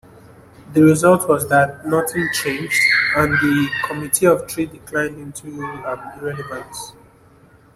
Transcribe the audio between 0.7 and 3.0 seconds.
The result was that nothing changed,